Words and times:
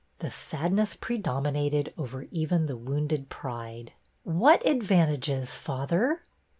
The 0.17 0.31
sadness 0.31 0.95
pre 0.95 1.19
dominated 1.19 1.93
over 1.95 2.23
even 2.31 2.65
the 2.65 2.75
wounded 2.75 3.29
pride.'' 3.29 3.93
What 4.41 4.65
advantages, 4.65 5.57
father? 5.57 6.23